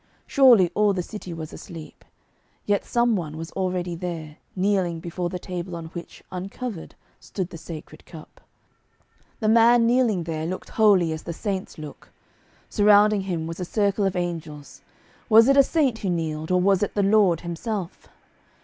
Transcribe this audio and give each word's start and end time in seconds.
Surely 0.25 0.71
all 0.73 0.93
the 0.93 1.03
city 1.03 1.31
was 1.31 1.53
asleep. 1.53 2.03
Yet 2.65 2.83
some 2.83 3.15
one 3.15 3.37
was 3.37 3.51
already 3.51 3.93
there, 3.93 4.37
kneeling 4.55 4.99
before 4.99 5.29
the 5.29 5.37
table 5.37 5.75
on 5.75 5.89
which, 5.89 6.23
uncovered, 6.31 6.95
stood 7.19 7.51
the 7.51 7.57
Sacred 7.59 8.03
Cup. 8.07 8.41
The 9.41 9.47
man 9.47 9.85
kneeling 9.85 10.23
there 10.23 10.47
looked 10.47 10.69
holy 10.69 11.11
as 11.13 11.21
the 11.21 11.33
saints 11.33 11.77
look. 11.77 12.09
Surrounding 12.67 13.21
him 13.21 13.45
was 13.45 13.59
a 13.59 13.63
circle 13.63 14.03
of 14.05 14.15
angels. 14.15 14.81
Was 15.29 15.47
it 15.47 15.55
a 15.55 15.61
saint 15.61 15.99
who 15.99 16.09
kneeled, 16.09 16.49
or 16.49 16.59
was 16.59 16.81
it 16.81 16.95
the 16.95 17.03
Lord 17.03 17.41
Himself? 17.41 18.07